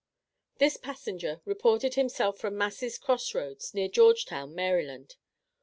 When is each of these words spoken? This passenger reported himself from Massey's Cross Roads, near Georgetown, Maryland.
This 0.57 0.77
passenger 0.77 1.43
reported 1.45 1.93
himself 1.93 2.39
from 2.39 2.57
Massey's 2.57 2.97
Cross 2.97 3.35
Roads, 3.35 3.75
near 3.75 3.87
Georgetown, 3.87 4.55
Maryland. 4.55 5.15